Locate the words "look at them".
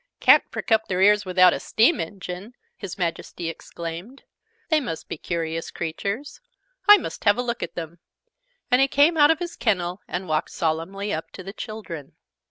7.43-7.99